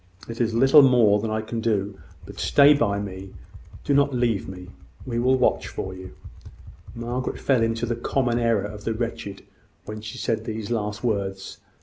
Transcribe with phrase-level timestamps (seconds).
[0.27, 3.35] It is little I can do; but stay by me:
[3.83, 4.69] do not leave me.
[5.07, 6.15] I will watch for you."
[6.95, 9.43] Margaret fell into the common error of the wretched,
[9.85, 11.59] when she said these last words.